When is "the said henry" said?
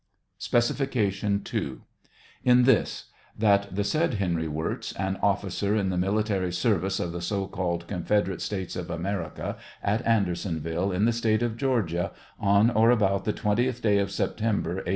3.75-4.47